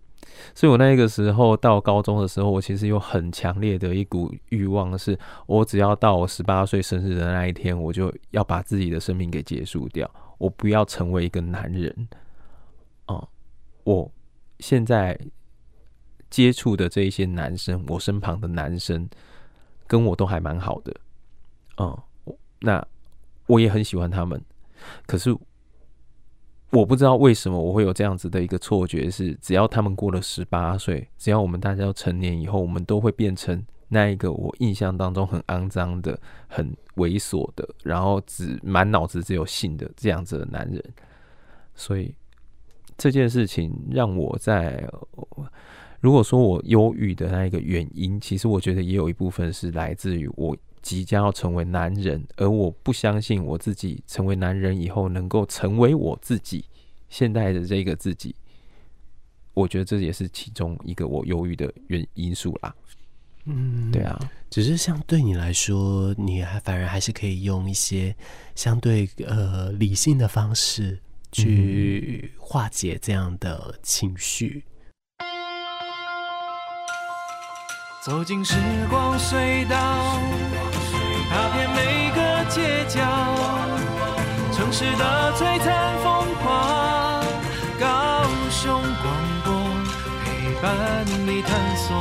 [0.56, 12.08] 所以我那个时候到高中的时候，我其实有很强烈的一股欲望，是我只要到我十八岁生日的那一天，我就要把自己的生命给结束掉，我不要成为一个男人。
[13.08, 13.28] 哦，
[13.84, 14.12] 我
[14.60, 15.20] 现在。
[16.30, 19.08] 接触的这一些男生，我身旁的男生
[19.88, 20.94] 跟我都还蛮好的，
[21.78, 21.98] 嗯，
[22.60, 22.86] 那
[23.46, 24.42] 我也很喜欢他们。
[25.06, 25.36] 可是
[26.72, 40.84] 我不知道为什么我会有这样子的一个错觉，是只要他们过了十八岁，只要我们大家都成年以后，我们都会变成那一个我印象当中很肮脏的、很猥琐的，然后只满脑子只有性的这样子的男人。
[41.74, 42.14] 所以
[42.98, 44.86] 这件事情让我在。
[46.08, 56.64] 如果说我忧郁的那一个原因，其实我觉得也有一部分是来自于我即将要成为男人，而我不相信我自己成为男人以后能够成为我自己
[57.10, 58.34] 现在的这个自己。
[59.54, 62.74] 我觉得这也是其中一个我忧郁的原因素啦。
[63.44, 64.18] 嗯，对啊，
[64.50, 68.16] 只是像对你来说，你还反而还是可以用一些
[68.56, 70.98] 相对呃理性的方式
[71.34, 74.64] 去化解这样的情绪。
[78.08, 78.56] 走进时
[78.90, 79.76] 光隧道，
[81.30, 83.02] 踏遍每个街角，
[84.54, 87.22] 城市的璀璨风光，
[87.78, 89.52] 高雄广播
[90.24, 91.98] 陪伴你探索。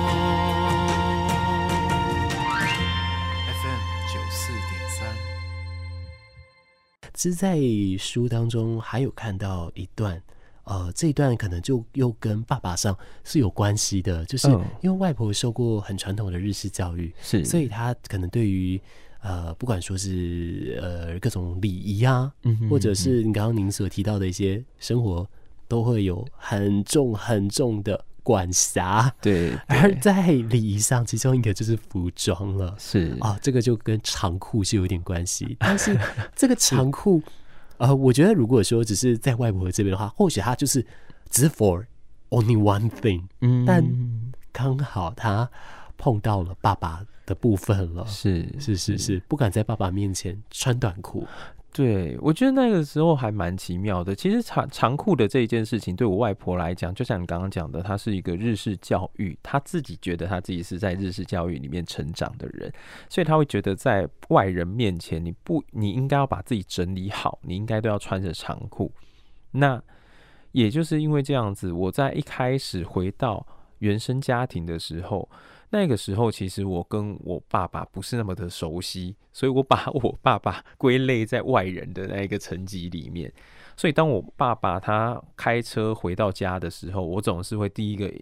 [3.50, 5.10] FM 九四点三。
[7.14, 7.58] 其实，在
[7.98, 10.22] 书当中还有看到一段。
[10.66, 14.48] 呃，这一段可能就又跟爸爸上是有关系的，就是
[14.80, 18.80] 因为外婆受过很传统的日式教育，是，所以她可能对于
[19.20, 25.24] 呃，不管说是呃各种礼仪啊，嗯哼嗯哼，或者是你刚刚您所提到的一些生活，
[25.68, 29.08] 都会有很重很重的管辖。
[29.22, 35.96] 对，对，而在礼仪上，其中一个就是服装了，是啊，这个就跟长裤是有点关系，但是
[36.34, 37.22] 这个长裤。
[37.78, 40.84] 呃，我觉得如果说只是在外婆这边的话，或许他就是
[41.30, 41.84] 只是 for
[42.30, 43.84] only one thing，嗯，但
[44.52, 45.48] 刚好他
[45.96, 48.96] 碰到了爸爸的部分了，是是是。
[48.96, 51.26] 是，不敢在爸爸面前穿短裤。
[51.76, 54.14] 对，我觉得那个时候还蛮奇妙的。
[54.14, 62.72] 其实长长裤的这一件事情，对我外婆来讲，就像你刚刚讲的，她是一个日式教育，她自己觉得她自己是在日式教育里面成长的人，
[63.10, 68.90] 所以她会觉得在外人面前，你不，你应该要把自己整理好，你应该都要穿着长裤。
[69.50, 69.78] 那
[70.52, 73.46] 也就是因为这样子，我在一开始回到
[73.80, 75.28] 原生家庭的时候。
[75.70, 83.32] 那个时候，其实我跟我爸爸不是那么的熟悉，所以我把我爸爸归类在外人的那一个层级里面。
[83.76, 88.12] 所以当我爸爸他开车回到家的时候，我总是会第一个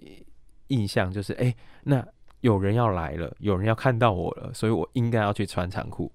[0.68, 2.04] 印象就是：哎，那
[2.40, 6.10] 有人要来了，有人要看到我了，所以我应该要去穿长裤。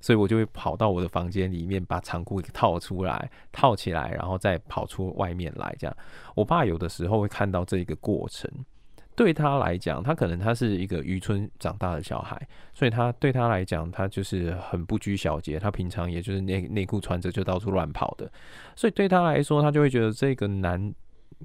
[0.00, 5.74] 所以我就会跑到我的房间里面，把长裤给套出来，套起来，然后再跑出外面来。
[5.76, 5.96] 这样，
[6.36, 8.48] 我爸有的时候会看到这一个过程。
[9.18, 12.40] 对他来讲，他可能他是一个渔村长大的小孩，
[12.72, 15.58] 所以他对他来讲，他就是很不拘小节。
[15.58, 18.30] 他平常也就是内内裤穿着就到处乱跑的，
[18.76, 20.94] 所以对他来说，他就会觉得这个男，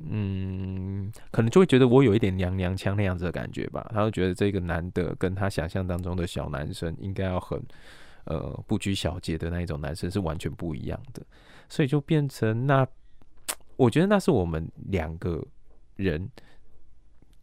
[0.07, 3.89] 嗯，可能就会觉得我有一点娘娘腔那样子的感觉吧。
[3.91, 7.59] 他会觉得这个男的跟他想象当中的小男生应该要很
[8.25, 11.23] 呃不拘小节的那一种男生是完全不一样的，
[11.67, 12.87] 所以就变成那，
[13.77, 15.43] 我觉得那是我们两个
[15.95, 16.29] 人。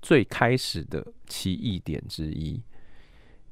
[0.02, 2.60] 最开始的奇异点之一，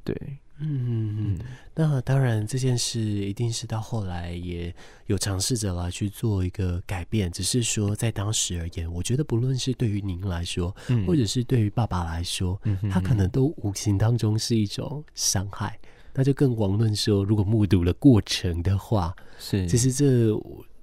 [0.02, 0.16] 对，
[0.58, 1.38] 嗯嗯，
[1.74, 4.74] 那当然这件事一定是到后来也
[5.06, 15.78] 有尝试着来去做一个改变，只是说在当时而言，我觉得不论是对于您来说，嗯、或者是对于爸爸来说，他可能都无形当中是一种伤害，
[16.14, 20.34] 那就更遑论说如果目睹了过程的话，是，其实这。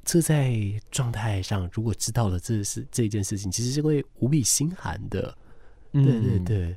[0.07, 0.55] 这在
[0.91, 5.35] 状态上，如果知道了这是这件事情，其实是会无比心寒的。
[6.03, 6.75] 对对对，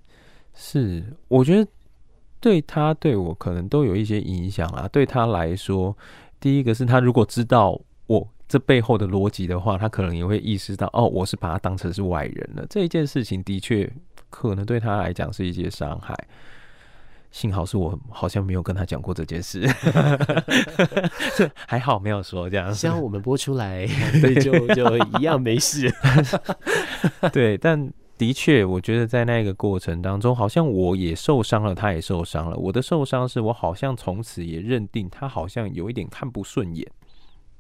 [0.55, 1.71] 是，我觉得
[2.41, 4.89] 对他对我可能都有一些影响啊。
[4.89, 5.97] 对他来说，
[6.39, 12.67] 第一个是他如果知道我这背后的逻辑的话，他可能也会意识到，哦，我是把他当成是外人了。
[12.71, 13.91] 这一件事情的确
[14.31, 16.17] 可能对他来讲是一些伤害。
[17.31, 19.69] 幸好是我好像没有跟他讲过这件事，
[21.67, 22.73] 还好没有说这样。
[22.73, 23.87] 希望我们播出来，
[24.23, 25.93] 对，就就一样没事。
[27.31, 32.57] 对，但的确，我觉得在那个过程当中，好像我也受伤了，他也受伤了。
[32.57, 36.87] 我的受伤是我好像从此也认定他好像有一点看不顺眼，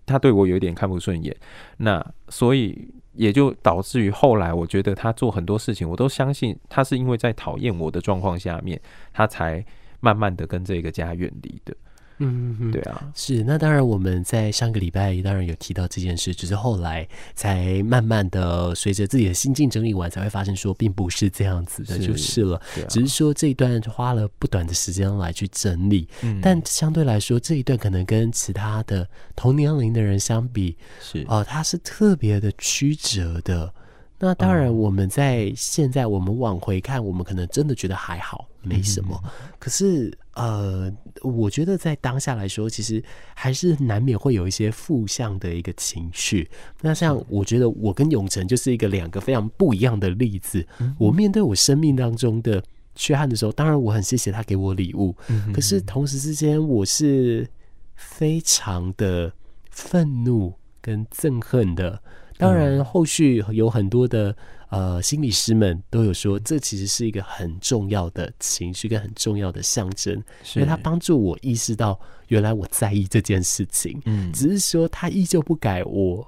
[0.04, 1.34] 他对我有一点看不顺眼，
[1.78, 2.90] 那所以。
[3.14, 8.80] 也就导致于后来，我觉得他做很多事情，我都相信他是因为在讨厌我的状况下面，
[9.12, 9.64] 他才
[9.98, 11.76] 慢慢的跟这个家远离的。
[12.18, 13.42] 嗯嗯，对啊，是。
[13.44, 22.60] 那当然，我们在上个礼拜当然有提到这件事，只是后来才慢慢的随着自己的心境整理完，才会发现说并不是这样子的，就是了。
[22.74, 33.72] 是啊、只是说这一段花了不短的时间来去整理，嗯、但相对来说这一段可能跟其他的同年龄的人相比，是哦、呃，它是特别的曲折的。
[34.20, 39.16] 那当然，我们在现在我们往回看，我们可能真的觉得还好，没什么。
[39.60, 43.02] 可是，呃，我觉得在当下来说，其实
[43.34, 46.48] 还是难免会有一些负向的一个情绪。
[46.80, 50.64] 那像我觉得，我跟永成就是一个两个非常不一样的例子。
[50.96, 52.62] 我面对我生命当中的
[52.94, 55.14] 缺憾的时候，当然我很谢谢他给我礼物，
[55.52, 57.48] 可是同时之间，我是
[57.96, 59.32] 非常的
[59.70, 62.00] 愤怒跟憎恨的。
[62.38, 64.34] 当然，后续有很多的
[64.70, 70.14] 呃心理师们都有说，这其实是一个很重要的情绪跟很重要的象征，
[70.54, 71.98] 因为它帮助我意识到
[72.28, 74.00] 原来我在意这件事情。
[74.04, 76.26] 嗯，只是说他依旧不改我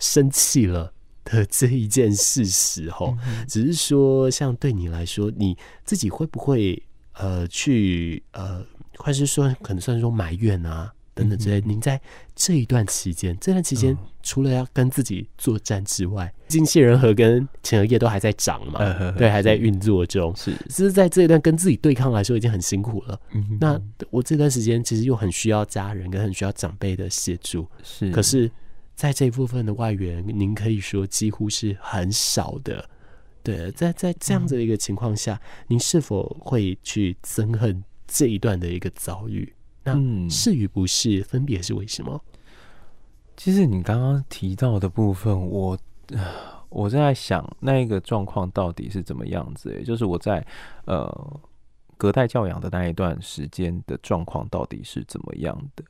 [0.00, 0.92] 生气了
[1.24, 3.16] 的这一件事实吼，
[3.46, 8.64] 只是说像对你来说，你自己会不会呃去呃，
[8.96, 10.92] 或是说可能算是说埋怨啊？
[11.20, 12.00] 等等之类，您在
[12.34, 18.80] 这一段期间，这段期间除了要跟自己作战之外，精气人和跟前额叶都还在长嘛，
[19.18, 20.34] 对，还在运作中。
[20.34, 23.20] 是，只是在这一段跟自己对抗来说已经很辛苦了。
[23.60, 23.78] 那
[24.08, 27.68] 我这段时间其实又很需要家人跟很需要长辈的协助。
[27.82, 28.50] 是，可是
[28.94, 32.88] 在这一部分的外援，您可以说几乎是很少的。
[33.42, 39.52] 对，在在这样子的一个情况下，您是否会去憎恨这一段的一个遭遇？
[39.94, 42.20] 那是与不是分别是为什么？
[43.36, 45.78] 其实你刚刚提到的部分，我
[46.68, 49.72] 我在想那一个状况到底是怎么样子？
[49.72, 50.46] 也就是我在
[50.84, 51.40] 呃
[51.96, 55.84] 隔代教养的那一段时间的状况到底是怎么样的？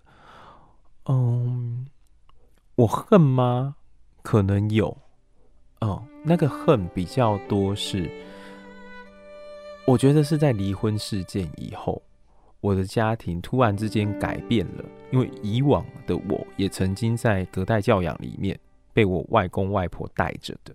[1.07, 1.87] 嗯，
[2.77, 3.75] 我恨吗？
[4.23, 4.97] 可能有。
[5.81, 8.11] 哦，那个恨比较多是，
[9.87, 12.01] 我觉得是在离婚事件以后。
[12.61, 18.59] 我的家庭突然之间改变了，因为以往的我也曾经在隔代教养里面
[18.93, 20.75] 被我外公外婆带着的。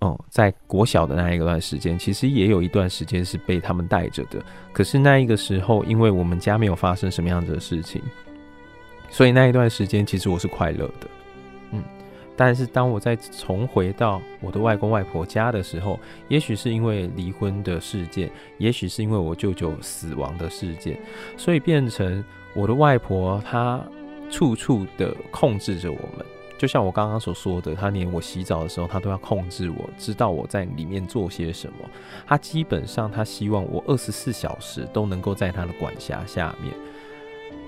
[0.00, 4.42] 哦、嗯，在国小的那一段时间，其实也有一段时间是被他们带着的。
[4.72, 8.00] 可是那一个时候，因为我们家没有发生什么样子的事情，
[9.10, 11.06] 所以那一段时间其实我是快乐的。
[12.42, 20.98] 但是当我再重回到我的外公外婆家的时候，也许是因为离婚的事件，也许是因为我舅舅死亡的事件，
[21.36, 22.24] 所以变成
[22.54, 23.78] 我的外婆她
[24.30, 26.24] 处处的控制着我们。
[26.56, 31.90] 就像我刚刚所说的，她连我洗澡的时候，她都要控制我，知道我在里面做些什么。
[32.26, 36.72] 她基本上，她希望我二十四小时都能够在她的管辖下面。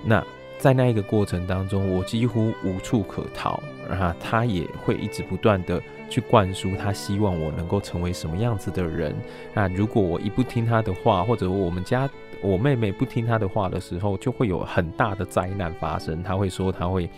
[0.03, 0.25] 那。
[0.63, 9.13] 在那一个过程当中，我几乎无处可逃，然后他也会一直不断的去灌输他希望我能够成为什么样子的人。
[9.53, 12.09] 那如果我一不听他的话，或者我们家
[12.41, 16.23] 我妹妹不听他的话的时候，就会有很大的灾难发生。
[16.23, 17.09] 他会说他会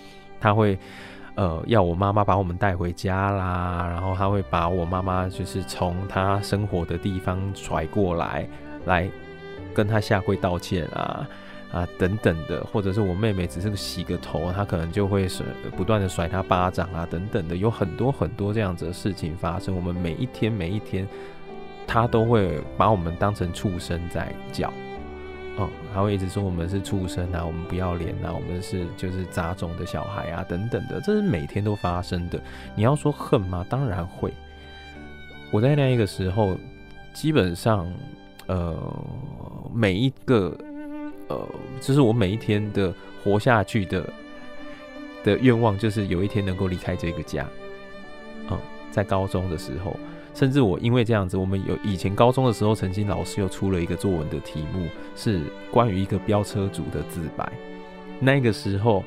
[0.41, 0.75] 他会
[1.35, 8.47] 呃要我妈妈把我们带回家啦，然后他会把我妈妈就是从他生活的地方甩过来，
[8.85, 9.07] 来
[9.71, 11.27] 跟他下跪道歉啊。
[11.75, 15.45] 啊，等等的，或者是我妹妹只是洗个头，她可能就会甩，
[15.75, 19.75] 不断的甩她巴掌啊，等等的，有很多很多这样子的事情发生。
[19.75, 21.05] 我们每一天每一天，
[21.85, 24.71] 她都会把我们当成畜生在叫，
[25.59, 32.39] 嗯，她会一直说我们是畜生啊，我们不要脸啊，我们是就是杂种的小孩啊，等等的，这是每天都发生的。
[32.73, 33.65] 你要说恨吗？
[33.69, 34.31] 当然会。
[35.51, 36.55] 我在那一个时候，
[37.13, 37.85] 基本上，
[38.47, 38.73] 呃，
[39.73, 40.57] 每一个。
[41.27, 41.47] 呃，
[41.81, 44.07] 就是我每一天的活下去的
[45.23, 47.47] 的愿望就是有一天能够离开这个家。
[48.49, 48.57] 嗯，
[48.91, 49.97] 在高中的时候，
[50.33, 57.51] 甚至我因为这样子，我们有以前高中的时候，曾经老师又出了一个作文的题目，是关于一个飙车族的自白。
[58.19, 59.03] 那个时候，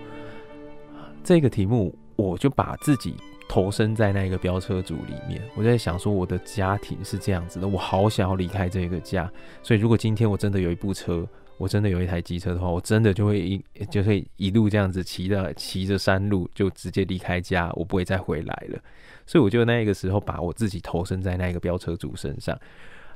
[1.23, 3.15] 这个题目我就把自己
[3.49, 5.41] 投身在那个飙车族里面。
[5.55, 9.31] 我在想说，我的家庭是这样子的，我好想要离开这个家。
[9.63, 11.25] 所以，如果今天我真的有一部车，
[11.59, 18.79] 我真的有一台机车的话，我真的就会一就会一路这样子骑着骑着山路，就直接离开家，我不会再回来了。
[19.27, 22.59] 所以，我就那个时候把我自己投身在那个飙车主身上，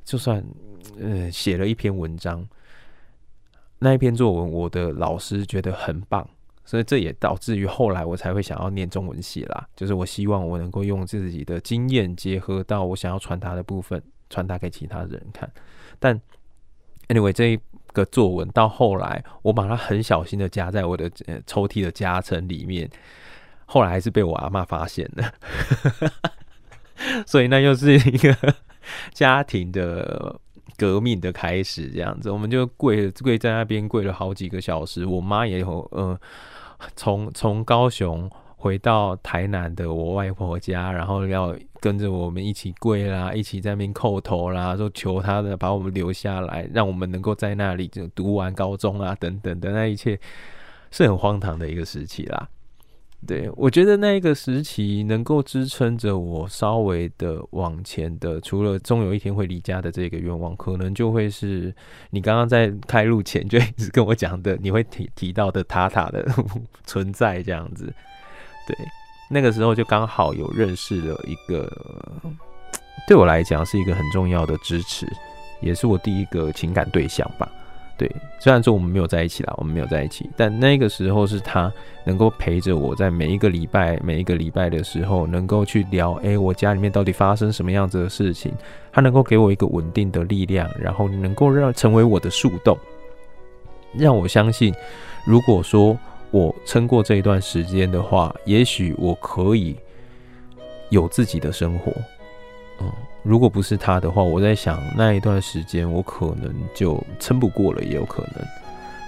[0.04, 0.44] 就算
[1.00, 2.46] 呃写了一篇文章。
[3.78, 6.28] 那一篇作文，我的老师觉得很棒，
[6.64, 9.68] 所以这也导致于后来我才会想要念中文系啦。
[9.74, 15.50] 就是我希望我能够用自己的经验结合到我想要传达的部分，传达给其他人看。
[15.98, 16.20] 但
[17.08, 17.58] anyway，这一
[17.92, 21.10] 个作文到后来，我把它很小心的夹在我的
[21.46, 22.90] 抽屉的夹层里面，
[23.66, 25.32] 后来还是被我阿嬷发现了。
[27.26, 28.36] 所以那又是一个
[29.12, 30.40] 家庭的。
[30.74, 35.06] 革命的开始，这样子，我们就跪跪在那边跪了好几个小时。
[35.06, 36.18] 我妈也有，呃，
[36.96, 38.28] 从从高雄
[38.62, 50.16] 回到台南的我外婆家，然后要跟着我们一起跪啦，一起在那边叩头啦，说求他的把我们留下来，让我们能够在那里就读完高中啊，等等的那一切，
[50.92, 52.48] 是很荒唐的一个时期啦。
[53.26, 61.74] 对，我觉得那一个时期能够支撑着我稍微的往前的，除了终有一天会离家的这个愿望，可能就会是
[62.10, 66.24] 你刚刚在开路前就一直跟我讲的，你会提提到的塔塔的
[66.86, 67.92] 存在这样子。
[68.76, 68.88] 对，
[69.28, 71.70] 那个时候就刚好有认识了一个，
[73.06, 75.06] 对我来讲是一个很重要的支持，
[75.60, 77.48] 也是我第一个情感对象吧。
[77.98, 78.10] 对，
[78.40, 81.70] 虽然说我们没有在一起啦，我们没有在一起，但那个时候是他
[82.04, 88.52] 能够陪着我在每一个礼拜、每一个礼拜的时候，能够去聊，哎，我家里面到底发生什么样子的事情，
[88.90, 92.76] 他能够给我一个稳定的力量，然后能够让成为我的树洞，
[93.92, 94.74] 让我相信，
[95.24, 95.96] 如果说
[96.32, 99.76] 我撑过这一段时间的话，也许我可以
[100.90, 101.92] 有自己的生活，
[102.80, 102.90] 嗯。
[103.22, 108.44] 如果不是他的话，我在想那一段时间我可能就撑不过了，也有可能。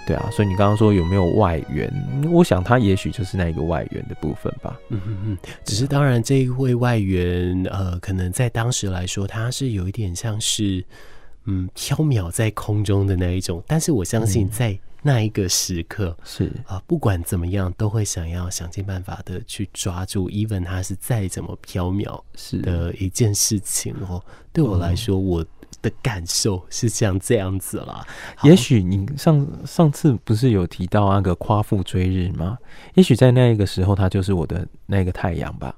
[0.07, 1.91] 对啊，所以你刚刚说有没有外援？
[2.31, 4.79] 我想他也许就是那一个外援的部分吧。
[4.91, 5.39] 嗯嗯嗯。
[5.65, 10.85] 只是当然这一位外援，呃，可能在当时来说，他是有一点像是
[11.47, 13.61] 嗯飘渺在空中的那一种。
[13.67, 14.79] 但是我相信在、嗯。
[15.07, 24.25] 那一个时刻是啊，不管怎么样，都会想要想尽办法的去抓住，even 它是再怎么飘渺是的一件事情哦。
[24.51, 25.45] 对我来说，我
[25.83, 28.03] 的感受是像这样子啦。
[28.45, 32.57] 也许你上上次不是有提到那个夸父追日吗？
[32.95, 35.77] 也许在那一个时候，它就是我的那个太阳吧。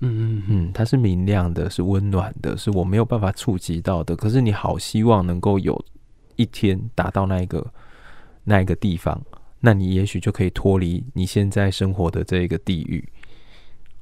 [0.00, 4.14] 嗯嗯嗯，它是明亮的，是温暖的，是我没有办法触及到的。
[4.14, 5.82] 可是你好希望能够有
[6.36, 7.66] 一天达到那一个。
[8.48, 9.22] 那一个地方，
[9.60, 13.06] 那你也许就可以脱离你现在生活的这个地域。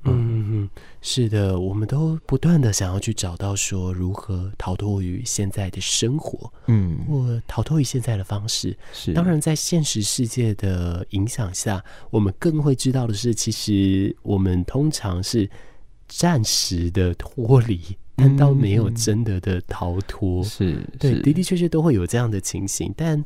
[0.09, 0.71] 嗯
[1.03, 8.77] 是的，我们都不断的想要去找到说如何逃脱于现在的生活，嗯，或逃脱于现在的方式。
[8.93, 15.51] 是，当然在现实世界的影响下，我们更会知道的是，其实我们通常是
[16.07, 17.81] 暂时的脱离，
[18.15, 20.41] 但倒没有真的的逃脱。
[20.45, 23.25] 是，对，的的确确都会有这样的情形，但。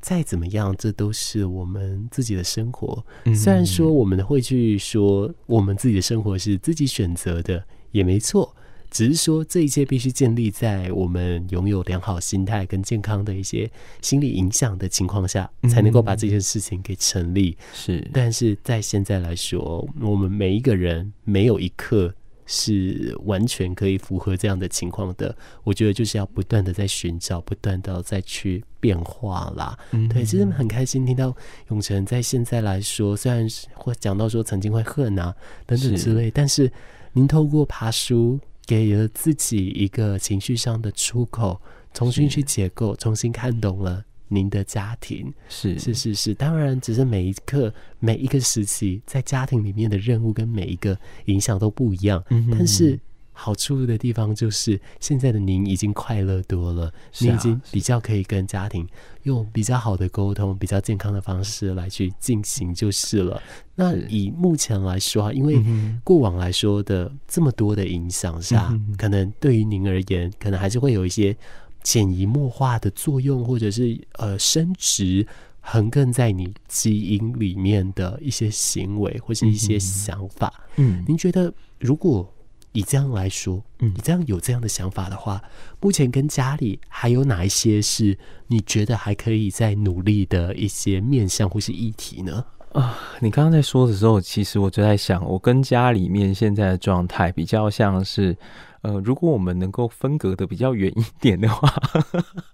[0.00, 3.04] 再怎么样，这都是我们自己的生活。
[3.34, 8.54] 虽然说我们会去说我们自己的生活是自己选择的，也没错。
[8.90, 13.70] 只是说这一切必须建立在我们拥有良好心态跟健康的一些
[14.02, 17.56] 心理影响的情况下，才能够把这件事情给成立。
[17.72, 22.12] 是，但是在现在来说，我们每一个人没有一刻。
[22.52, 29.78] 是完全可以符合这样的情况的，我觉得就是要不断的在寻找，不断的再去变化啦。
[29.92, 31.32] 嗯、对，其实很开心听到
[31.68, 35.32] 永成在现在来说，虽然会讲到说曾经会恨啊
[35.64, 36.68] 等等之类，是但是
[37.12, 38.36] 您透过爬书，
[38.66, 41.60] 给了自己一个情绪上的出口，
[41.94, 44.04] 重新去解构，重新看懂了。
[44.32, 52.22] 您的家庭是是是是，当然，只是每一刻每一个时期在家庭里面的任务跟每一个影响都不一样。
[52.30, 52.96] 嗯，但是
[53.32, 58.86] 好处的地方就是，现在的您已经快乐多了，你已经比较可以跟家庭
[59.24, 63.42] 用比较好的沟通、比较健康的方式来去进行就是了。
[63.74, 65.60] 那以目前来说，因为
[66.04, 71.36] 过往来说的这么多的影响下，可能对于您而言，可能还是会有一些。
[71.82, 75.26] 潜移默化的作用，或者是呃升值，
[75.60, 80.52] 横亘在你基因里面的一些行为或是一些想法。
[80.76, 82.32] 嗯，您觉得如果
[82.72, 85.42] 以这样来说，嗯，你这样有这样的想法的话，
[85.80, 88.16] 目前跟家里还有哪一些是
[88.46, 92.44] 你觉得还可以再努力的一些面向或是议题呢？
[92.72, 98.36] 啊，你刚刚在说的时候，其实我就在想，我跟家里面现在的状态比较像是，
[98.82, 101.68] 呃，如果我们能够分隔的比较远一点的话，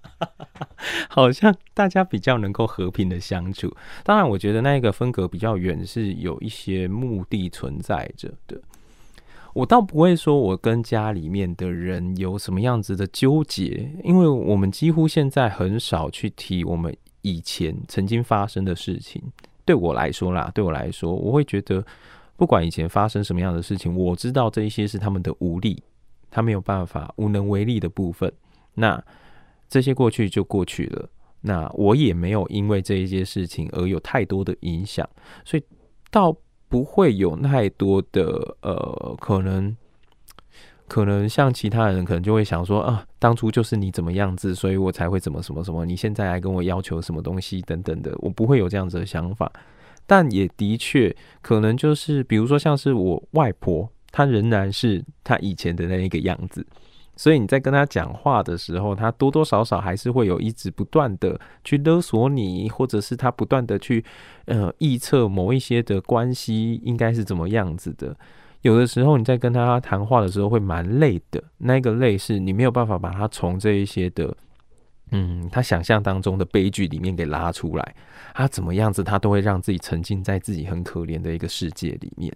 [1.08, 3.74] 好像大家比较能够和平的相处。
[4.02, 8.60] 当然，我觉得那个分隔比较远是有一些目的存在着的。
[9.54, 19.22] 我倒不会说我跟家里面的人有什么样子的纠结，因为我们几乎现在很少去提我们以前曾经发生的事情。
[19.64, 21.82] 对我来说啦，对我来说，我会觉得，
[22.36, 25.82] 不管以前发生什么样的事情，我知道这一些是他们的无力，
[26.30, 28.32] 他没有办法、无能为力的部分。
[28.74, 29.02] 那
[29.68, 31.08] 这些过去就过去了，
[31.40, 35.08] 那我也没有因为这一些事情而有太多的影响，
[35.44, 35.62] 所以
[36.10, 36.36] 倒
[36.68, 39.76] 不会有太多的呃可能。
[40.88, 49.50] 可能像其他人，可能就会想说啊，当初就是你怎么样子，所以我才会怎么什么什么，你现在来跟我要求什么东西等等的，我不会有这样子的想法。
[50.06, 51.12] 但也的确，
[51.42, 56.66] 可能就是比如说像是我外婆，他仍然是他以前的那一个样子，
[57.16, 64.04] 所以你在跟他讲话的时候，他多多少少还是会有一直不断的去勒索你，或者是他不断的去
[64.46, 68.16] 呃臆测某一些的关系应该是怎么样子的。
[68.62, 74.34] 有的时候你在跟他谈话的时候会蛮累的，那个累是你没有办法把他从这一些的，
[75.12, 77.94] 嗯，他想象当中的悲剧里面给拉出来，
[78.34, 82.34] 他怎么样子他都会让自己沉浸在自己很可怜的一个世界里面。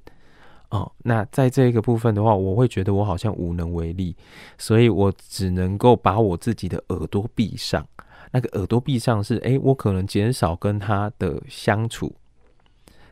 [0.70, 4.16] 哦，那在这个部分的话，我会觉得我好像无能为力，
[4.56, 7.86] 所以我只能够把我自己的耳朵闭上。
[8.32, 12.14] 那个耳朵闭上是，诶，我可能减少跟他的相处。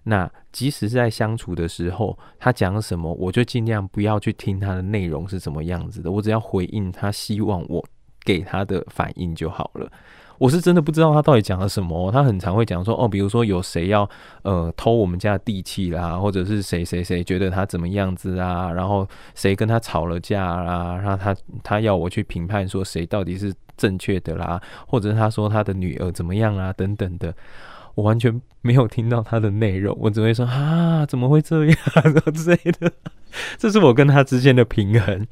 [0.04, 7.84] 那即使是在相处的时候，他讲什么，我就尽量不要去听他的内容是什么样子的，我只要回应他希望我
[8.24, 9.90] 给他的反应就好了。
[10.38, 14.08] 我是真的不知道他到底讲了什么，他很常会讲说，哦，比如说有谁要
[14.42, 27.34] 呃偷我们家的地契啦，或者是谁谁谁觉得他怎么样子啊，然后谁跟他吵了架啦，然后他他要我去评判说谁到底是正确的啦，或者是他说他的女儿怎么样啊等等的。
[27.94, 31.76] 我完全没有听到他的内容，我只会说啊，怎么会这样
[32.32, 32.92] 之类的。
[33.56, 35.26] 这是我跟他之间的平衡，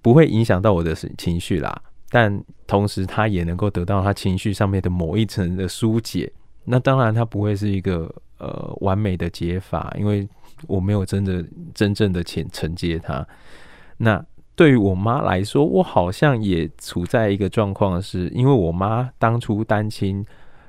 [0.00, 1.82] 不会影响到我的情绪啦。
[2.14, 6.32] 但同时，他也能够得到他情绪上面的某一层的疏解。
[6.64, 8.08] 那当然，他不会是一个
[8.38, 10.28] 呃完美的解法，因为
[10.68, 11.44] 我没有真的
[11.74, 13.26] 真正的承承接他。
[13.96, 20.24] 那对于我妈来说，我好像也处在一个状况，是因为我妈当初单亲。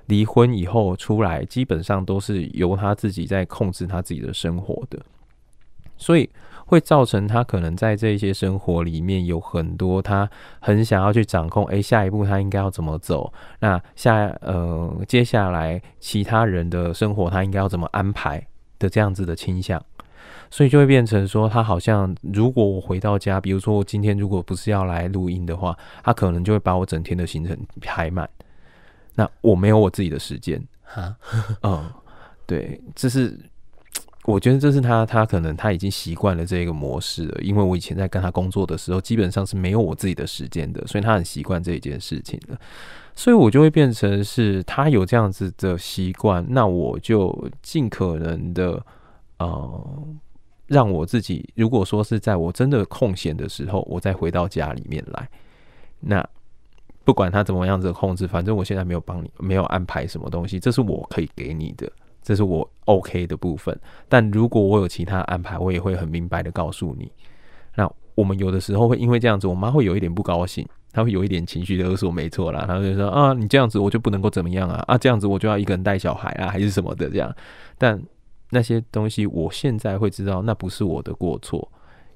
[0.07, 5.03] 离婚以后出来，基本上都是由他自己在控制他自己的生活的，
[5.97, 6.29] 所以
[6.65, 10.29] 会造成他可能在这些生活里面有很多他
[10.59, 11.65] 很想要去掌控。
[11.67, 13.31] 诶，下一步他应该要怎么走？
[13.59, 18.45] 那下呃，接下来其他人的生活他应该要怎么安排
[18.79, 19.81] 的这样子的倾向，
[20.49, 28.27] 所以就会变成说，他好像如果我回到家，比如说我今天如果不是要来录音的话，他可能就会把我整天的行程排满。
[29.13, 30.61] 那我没有我自己的时间
[30.93, 31.15] 啊，
[31.61, 31.89] 嗯，
[32.45, 33.39] 对，这是
[34.25, 42.59] 我觉得这是他他可能他已经习惯了这个模式了，因为我以前在跟他工作的时候，基本上是没有我自己的时间的，所以他很习惯这一件事情了，
[43.15, 48.83] 所以我就会变成是他有这样子的习惯，那我就尽可能的
[49.37, 50.03] 呃，
[50.67, 55.29] 让我自己如果说是在我真的空闲的时候，我再回到家里面来，
[55.99, 56.27] 那。
[57.03, 61.87] 不管他怎么样子的控制，反正我现在没有帮你，没有安排什么东西，这是我可以给你的，
[62.25, 63.79] 这是我 OK 的部分。
[64.09, 67.09] 但如果我有其他安排，我也会很明白的告诉你。
[67.75, 72.65] 那我们有的时候会因为这样子，我妈会有一点不高兴，她会有一点情绪勒索，没错啦。
[72.67, 77.33] 她就说啊，你这样子我就不能够怎么样啊，啊这样子我就要一个人带小孩啊，还是什么的这样。
[77.77, 78.01] 但
[78.49, 81.71] 那些东西，我现在会知道，那不是我的过错。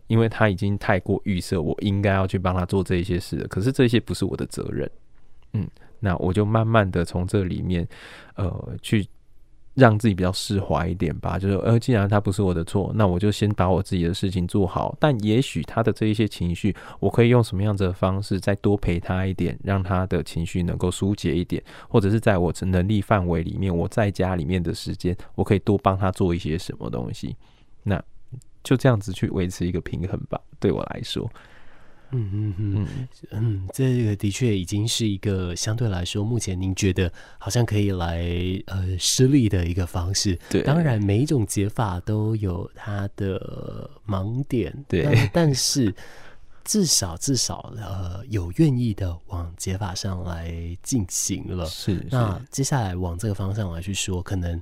[0.07, 3.47] 因为他已经太过预设，我应该要去帮他做这些事了。
[3.47, 4.89] 可是这些不是我的责任，
[5.53, 7.88] 嗯，那我就慢慢的从这里面，
[8.34, 9.07] 呃，去
[9.80, 11.39] 让自己比较释怀一点吧。
[11.39, 14.95] 就是，呃，既然他不是我的错，那我就先把我自己的事情做好。
[14.99, 27.36] 但也许他的这一些情绪，我可以用什么样子的方式再多陪他一点，让他的情绪能够疏解一点，或者是在我能力范围里面，我在家里面的时间，我可以多帮他做一些什么东西。
[27.84, 27.99] 那。
[28.61, 31.27] 就这样子去维持一个平衡吧，对我来说。
[32.12, 38.26] 嗯嗯嗯嗯，这个的确已经是一个相对来说，目前您觉得好像可以来
[38.68, 40.38] 呃施力的一个方式。
[40.49, 44.74] 对，当然每一种解法都有它的盲点。
[44.88, 45.93] 对，但，但是
[46.64, 51.66] 至少至少呃有愿意的往解法上来进行了。
[51.66, 54.62] 是，是，那接下来往这个方向来去说，可能。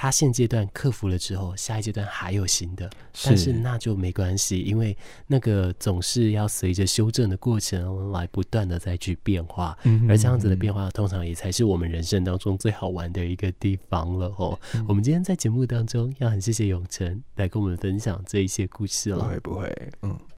[0.00, 2.88] 他现阶段克服了之后，下一阶段还有新的，
[3.24, 4.96] 但是那就没关系，因为
[5.26, 9.76] 那个总是要随着修正的过程来不断的再去变化，
[10.08, 14.56] 而这样子的变化，通常也才是我们人生当中最好玩的一个地方了哦。
[14.86, 20.18] 我们今天在节目当中要很谢谢永成来跟我们分享这一些故事了，不会不会，嗯。